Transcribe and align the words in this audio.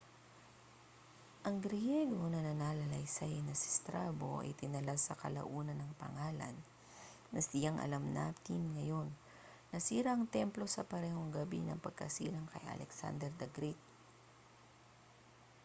ang 1.47 1.55
griyego 1.65 2.17
na 2.29 2.37
mananalaysay 2.41 3.35
na 3.45 3.53
si 3.61 3.69
strabo 3.77 4.29
ay 4.41 4.49
itinala 4.53 4.95
sa 4.99 5.13
kalaunan 5.23 5.77
ang 5.81 5.91
pangalan 6.03 6.55
na 7.31 7.37
siyang 7.47 7.77
alam 7.85 8.03
natin 8.19 8.61
ngayon 8.75 9.09
nasira 9.71 10.09
ang 10.17 10.25
templo 10.35 10.65
sa 10.69 10.81
parehong 10.91 11.29
gabi 11.37 11.59
ng 11.63 11.77
pagkasilang 11.85 12.45
kay 12.49 12.63
alexander 12.75 13.29
the 13.41 13.45
great 13.57 13.81